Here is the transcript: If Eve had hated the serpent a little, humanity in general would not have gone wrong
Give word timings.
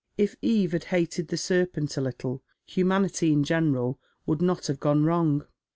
If 0.17 0.35
Eve 0.41 0.71
had 0.71 0.83
hated 0.85 1.27
the 1.27 1.37
serpent 1.37 1.95
a 1.95 2.01
little, 2.01 2.41
humanity 2.65 3.31
in 3.31 3.43
general 3.43 3.99
would 4.25 4.41
not 4.41 4.65
have 4.65 4.79
gone 4.79 5.03
wrong 5.05 5.45